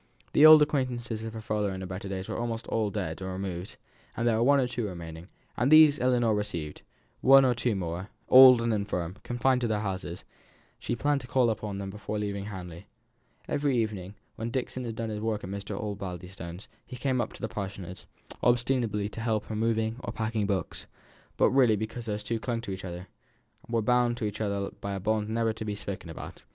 The 0.33 0.47
old 0.47 0.63
acquaintances 0.63 1.23
of 1.23 1.33
her 1.33 1.41
father 1.41 1.71
in 1.71 1.81
his 1.81 1.87
better 1.87 2.09
days 2.09 2.27
were 2.27 2.35
almost 2.39 2.65
all 2.69 2.89
dead 2.89 3.21
or 3.21 3.33
removed; 3.33 3.77
there 4.17 4.35
were 4.37 4.41
one 4.41 4.59
or 4.59 4.67
two 4.67 4.87
remaining, 4.87 5.27
and 5.55 5.71
these 5.71 5.99
Ellinor 5.99 6.33
received; 6.33 6.81
one 7.21 7.45
or 7.45 7.53
two 7.53 7.75
more, 7.75 8.09
old 8.27 8.63
and 8.63 8.73
infirm, 8.73 9.17
confined 9.21 9.61
to 9.61 9.67
their 9.67 9.81
houses, 9.81 10.25
she 10.79 10.95
planned 10.95 11.21
to 11.21 11.27
call 11.27 11.51
upon 11.51 11.87
before 11.91 12.17
leaving 12.17 12.45
Hamley. 12.45 12.87
Every 13.47 13.77
evening, 13.77 14.15
when 14.37 14.49
Dixon 14.49 14.85
had 14.85 14.95
done 14.95 15.11
his 15.11 15.19
work 15.19 15.43
at 15.43 15.51
Mr. 15.51 15.79
Osbaldistone's, 15.79 16.67
he 16.83 16.95
came 16.95 17.21
up 17.21 17.31
to 17.33 17.41
the 17.43 17.47
Parsonage, 17.47 18.07
ostensibly 18.41 19.07
to 19.07 19.21
help 19.21 19.45
her 19.45 19.53
in 19.53 19.59
moving 19.59 19.97
or 20.03 20.11
packing 20.11 20.47
books, 20.47 20.87
but 21.37 21.51
really 21.51 21.75
because 21.75 22.07
these 22.07 22.23
two 22.23 22.39
clung 22.39 22.59
to 22.61 22.71
each 22.71 22.83
other 22.85 23.05
were 23.69 23.83
bound 23.83 24.17
to 24.17 24.25
each 24.25 24.41
other 24.41 24.71
by 24.71 24.93
a 24.93 24.99
bond 24.99 25.29
never 25.29 25.53
to 25.53 25.63
be 25.63 25.75
spoken 25.75 26.09
about. 26.09 26.41